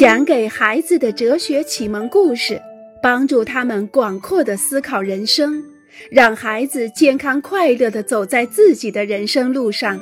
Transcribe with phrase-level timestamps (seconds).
[0.00, 2.58] 讲给孩子的哲学启蒙故事，
[3.02, 5.62] 帮助他们广阔的思考人生，
[6.10, 10.00] 让孩子健康快乐的走在自己的人生路上。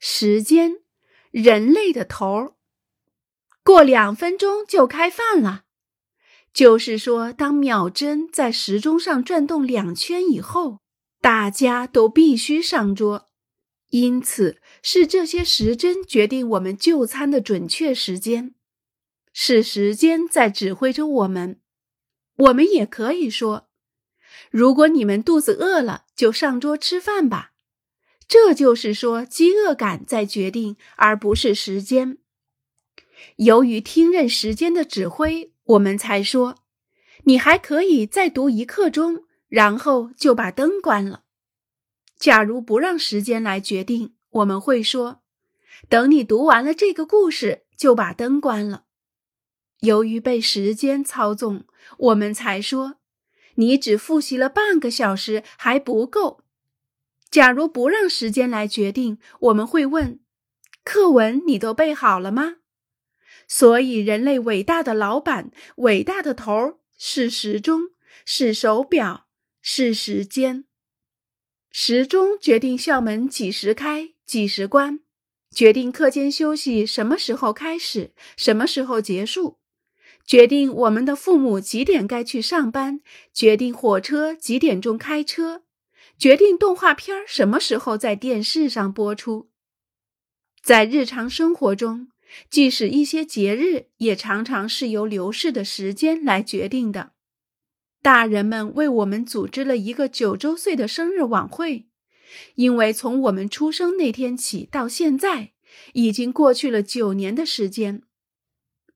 [0.00, 0.78] 时间，
[1.30, 2.54] 人类的头儿，
[3.62, 5.62] 过两分钟就开饭了。
[6.52, 10.80] 就是说，当秒针在时钟上转动两圈以后，
[11.20, 13.28] 大家都必须上桌。
[13.90, 18.54] 因此，是这些时针决定我们就餐的准确时间，
[19.32, 21.60] 是时间在指挥着我们。
[22.36, 23.68] 我们也可以说，
[24.50, 27.52] 如果你们肚子饿了，就上桌吃饭吧。
[28.26, 32.18] 这就是说，饥饿感在决定，而不是时间。
[33.36, 36.56] 由于听任时间的指挥，我们才说，
[37.24, 41.24] 你还可以再读一刻钟，然后就把灯关了。
[42.18, 45.22] 假如不让时间来决定，我们会说
[45.88, 48.84] ：“等你读完了这个故事，就把灯关了。”
[49.80, 51.66] 由于被时间操纵，
[51.98, 52.96] 我们才说
[53.56, 56.44] ：“你只复习了半个小时还不够。”
[57.30, 60.20] 假如不让时间来决定，我们会问
[60.84, 62.56] ：“课文你都背好了吗？”
[63.46, 67.90] 所以，人类伟大的老板、伟大的头儿是时钟，
[68.24, 69.26] 是手表，
[69.60, 70.66] 是时间。
[71.70, 75.00] 时钟决定校门几时开、几时关，
[75.50, 79.58] 决定课间休息什么时候开始、什么时候结束，
[80.24, 83.00] 决定我们的父母几点该去上班，
[83.34, 85.64] 决定火车几点钟开车，
[86.16, 89.50] 决定动画片什么时候在电视上播出。
[90.62, 92.12] 在日常生活中，
[92.48, 97.14] 即使一些节日，也常常是由流逝的时间来决定的。
[98.00, 101.88] 大人们为我们组织了一个九周岁的生日晚会，
[102.54, 105.52] 因为从我们出生那天起到现在，
[105.92, 108.02] 已经过去了九年的时间。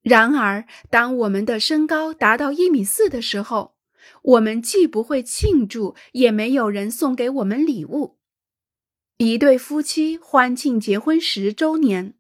[0.03, 3.75] 然而，当我们的身高达到一米四的时候，
[4.23, 8.19] 我们既不会庆祝，也没有人送给我们礼物。
[9.17, 12.15] 一对夫妻欢庆结婚十周年，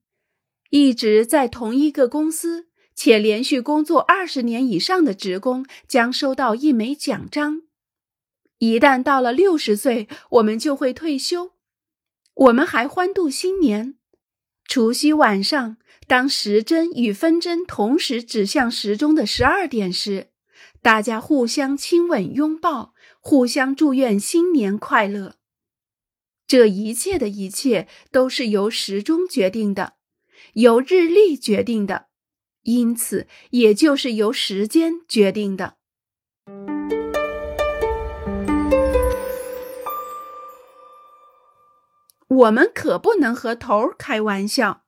[0.70, 2.68] 一直在同一个公司。
[2.96, 7.62] 且连续工作二十年以上的职工将收到一枚奖章。
[8.64, 11.52] 一旦到了六十岁，我们就会退休。
[12.32, 13.96] 我们还欢度新年。
[14.66, 15.76] 除夕晚上，
[16.06, 20.28] 当时针与分针同时指向时钟的十二点时，
[20.80, 25.36] 大家互相亲吻、拥抱，互相祝愿新年快乐。
[26.46, 29.94] 这一切的一切都是由时钟决定的，
[30.54, 32.06] 由日历决定的。
[32.62, 35.76] 因此，也就是由时间决定的。
[42.34, 44.82] 我们可不能和头儿开玩笑。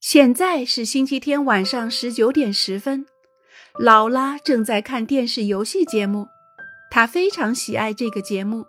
[0.00, 3.04] 现在是星期天晚上十九点十分，
[3.78, 6.26] 劳拉正在看电视游戏节目，
[6.90, 8.64] 她非常喜爱这个节目。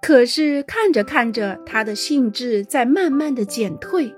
[0.00, 4.14] 可是看着看着，她的兴致在慢慢的减退。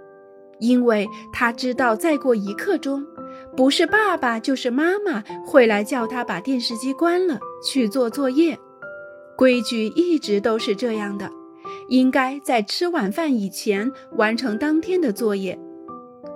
[0.59, 3.05] 因为她知道，再过一刻钟，
[3.57, 8.59] 不是爸爸就是妈妈会来叫她把电视机关了去做作业。
[9.37, 11.31] 规矩一直都是这样的，
[11.89, 15.59] 应该在吃晚饭以前完成当天的作业。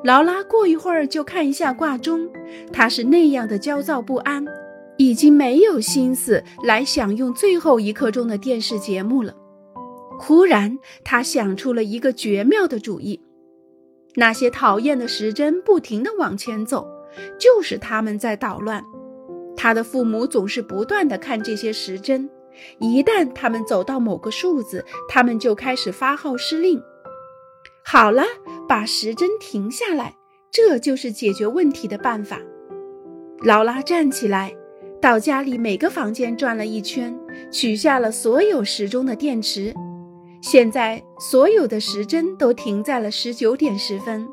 [0.04, 2.28] 劳拉过一会儿就看一下挂钟，
[2.72, 4.44] 她是那样的焦躁不安，
[4.96, 9.34] 已经没有心思来享用最后一刻钟的电视节目了。
[10.18, 13.20] 忽然，他想出了一个绝妙的主意。
[14.16, 16.86] 那些讨厌的时针不停地往前走，
[17.38, 18.84] 就是他们在捣乱。
[19.56, 22.28] 他的父母总是不断地看这些时针，
[22.78, 26.82] 一旦他们走到某个数字，他们就开始发号施令。
[27.84, 28.24] 好了，
[28.68, 30.16] 把时针停下来，
[30.50, 32.40] 这就是解决问题的办法。
[33.42, 34.54] 劳拉站起来，
[35.00, 37.18] 到家里每个房间转了一圈，
[37.50, 39.74] 取下了所有时钟的电池。
[40.42, 44.28] 现在所有的时针都停在了十九点十分。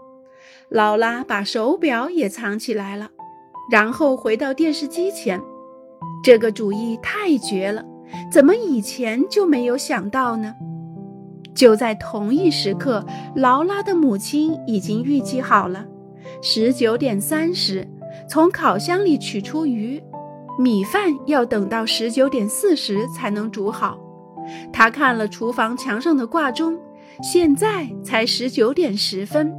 [0.69, 3.09] 劳拉把手表也藏起来了，
[3.71, 5.41] 然后回到电视机前。
[6.23, 7.85] 这个主意太绝了，
[8.31, 10.53] 怎么以前就没有想到呢？
[11.55, 13.05] 就在同一时刻，
[13.35, 15.85] 劳拉的母亲已经预计好了：
[16.41, 17.87] 十九点三十，
[18.29, 20.03] 从烤箱里取出鱼，
[20.59, 23.97] 米饭要等到十九点四十才能煮好。
[24.71, 26.77] 他看了厨房墙上的挂钟，
[27.23, 29.51] 现在才十九点十分，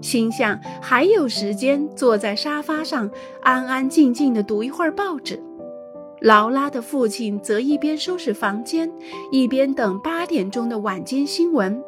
[0.00, 3.10] 心想还有时间坐在沙发上
[3.42, 5.42] 安安静静地读一会儿报纸。
[6.20, 8.92] 劳拉的父亲则一边收拾房间，
[9.32, 11.82] 一边等八点钟的晚间新闻。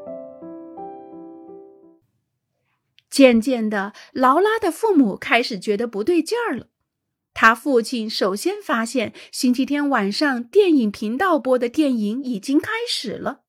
[3.10, 6.68] 渐渐的，劳拉的父母开始觉得不对劲儿了。
[7.34, 13.40] 他父亲首先发现，星期天晚上电影频道播的电影已经开始了。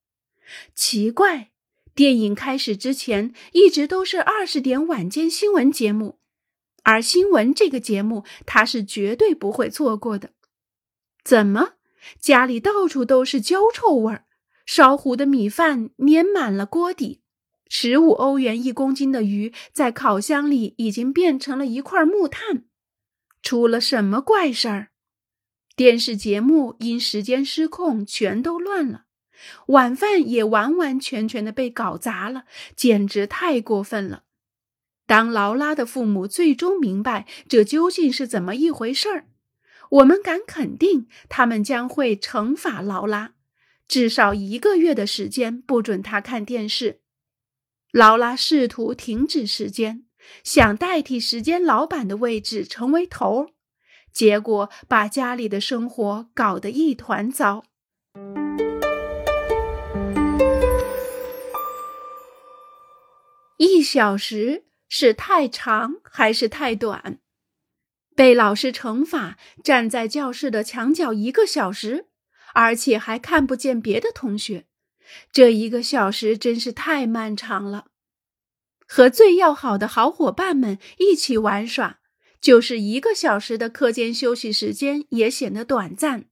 [0.76, 1.52] 奇怪，
[1.96, 6.20] 电影开始之前一直都是二十点晚间新闻节目，
[6.84, 10.32] 而新闻这个节目他是绝对不会错过的。
[11.24, 11.74] 怎么，
[12.20, 14.26] 家里到处都是焦臭味儿？
[14.66, 17.22] 烧糊的米饭粘满了锅底，
[17.68, 22.64] 十五欧元一公斤的鱼在烤箱里已经变成了一块木炭。
[23.42, 24.90] 出了什么怪事儿？
[25.76, 29.04] 电视节目因时间失控，全都乱了。
[29.68, 34.24] 晚饭也完完全全的被搞砸了，简直太过分了。
[35.06, 39.26] 当劳拉的父母最终明白这究竟是怎么一回事儿，
[39.94, 43.34] 我们敢肯定，他们将会惩罚劳拉，
[43.88, 47.02] 至少一个月的时间不准他看电视。
[47.92, 50.06] 劳拉试图停止时间。
[50.44, 53.50] 想代替时间老板的位置成为头，
[54.14, 57.66] 结果把家里的生活搞得一团糟。
[63.58, 67.20] 一小时是太长还是太短？
[68.16, 72.08] 被老师惩罚，站在教室的墙角一个小时，
[72.54, 74.66] 而且还看不见别的同学，
[75.32, 77.88] 这一个小时真是太漫长了。
[78.86, 82.00] 和最要好的好伙伴们一起玩耍，
[82.40, 86.26] 就是一个小时的课间休息时间也显得短暂。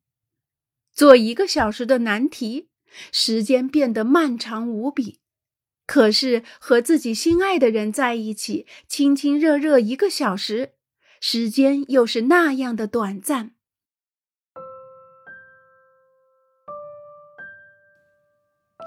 [0.94, 2.70] 做一个小时的难题，
[3.12, 5.20] 时间变得漫长无比。
[5.88, 10.74] 可是和自己心爱的人在一起，亲亲热热一个小时，
[11.24, 13.52] 时间又是那样的短暂。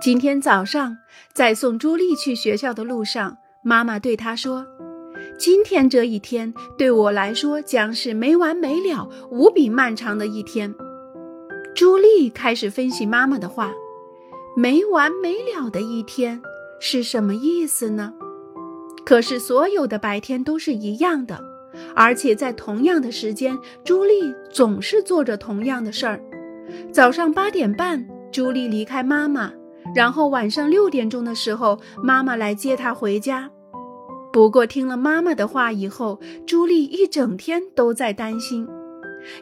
[0.02, 0.98] 今天早上
[1.32, 3.38] 在送朱莉去学校的路上。
[3.62, 4.66] 妈妈对他说
[5.38, 10.74] ：“今天这一天对我来说将是没完没了、无比漫长的一天。”
[11.72, 13.72] 朱莉开始分析妈妈的话
[14.58, 16.42] ：“没完没了的一天
[16.80, 18.12] 是什么意思呢？”
[19.06, 21.53] 可是所有的白天都是一样的，
[21.94, 26.20] 而且在同样的时间，朱莉总是做着同样的事儿。
[26.92, 29.52] 早上八点半，朱莉离开妈妈，
[29.94, 33.50] 然后晚上六点钟的时候，妈妈来接她回家。
[34.32, 38.66] 不过听了妈妈的话以后，朱莉一整天都在担心：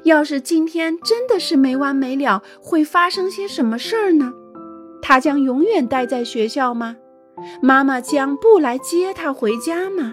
[0.03, 4.33] 要是今天真的是没完没了，会发生些什么事儿呢？
[5.01, 6.97] 她将永远待在学校吗？
[7.63, 10.13] 妈妈将不来接她回家吗？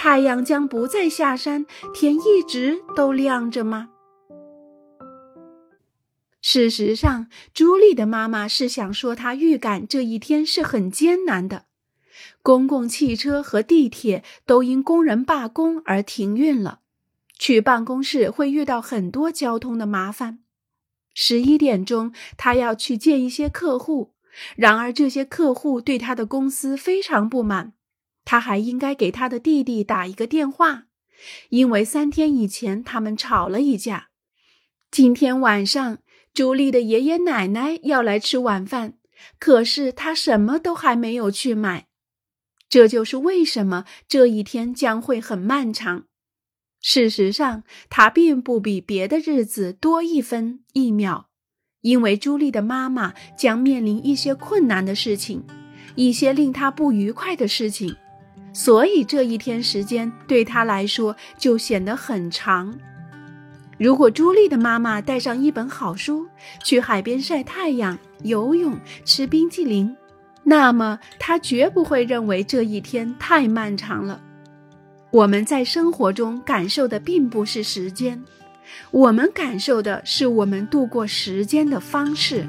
[0.00, 3.88] 太阳将不再下山，天一直都亮着吗？
[6.40, 11.64] 事实上，朱莉的妈妈是想说，她预感这一天是很艰难的。
[12.42, 16.78] 公共汽车和地铁都因工人罢工而停运了，
[17.36, 20.38] 去办公室会遇到很多交通的麻烦。
[21.12, 24.12] 十一点钟，他要去见一些客户，
[24.54, 27.72] 然而这些客户对他的公司非常不满。
[28.30, 30.84] 他还应该给他的弟弟打一个电话，
[31.48, 34.10] 因为三天以前他们吵了一架。
[34.90, 35.96] 今天晚上，
[36.34, 38.98] 朱莉的爷爷奶奶要来吃晚饭，
[39.38, 41.86] 可是他什么都还没有去买。
[42.68, 46.04] 这就是为什么这一天将会很漫长。
[46.82, 51.30] 事实上，它并不比别的日子多一分一秒，
[51.80, 55.46] 因为朱莉的妈妈将面临一些困难的事情，
[55.96, 57.96] 一些令她不愉快的事情，
[58.52, 62.74] 所以这一天时间对他来说就显得很长。
[63.78, 66.26] 如果朱莉的妈妈带上一本好书，
[66.64, 69.96] 去海边晒太阳、游泳、吃冰激凌。
[70.42, 74.20] 那么，他绝不会认为这一天太漫长了。
[75.10, 78.22] 我们在生活中感受的并不是时间，
[78.90, 82.46] 我们感受的是我们度过时间的方式。